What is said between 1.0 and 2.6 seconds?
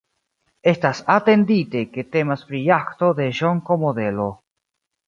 atentinde, ke temas